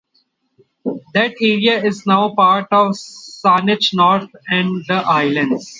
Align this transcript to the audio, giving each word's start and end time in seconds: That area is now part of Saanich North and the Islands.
That 1.13 1.35
area 1.39 1.83
is 1.85 2.07
now 2.07 2.33
part 2.33 2.65
of 2.71 2.93
Saanich 2.93 3.93
North 3.93 4.31
and 4.47 4.83
the 4.87 4.95
Islands. 4.95 5.69